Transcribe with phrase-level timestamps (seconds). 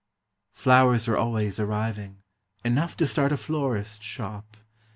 [0.53, 2.23] Flowers were always arriving,
[2.65, 4.57] enough to start a florist's shop.